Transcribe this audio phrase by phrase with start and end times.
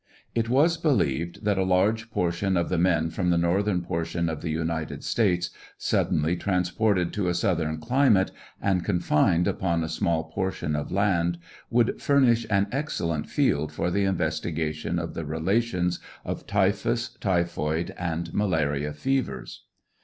[0.33, 4.29] It was believed that a large portion of the men from the Northern por tion
[4.29, 9.87] of the United States, suddenly transported to a Southern cli mate, and confined upon a
[9.87, 11.37] small portion of land,
[11.69, 17.91] would furnish an excellent field for the investigation of the relations of typhus, ty phoid,
[17.95, 19.65] and malarial fevers.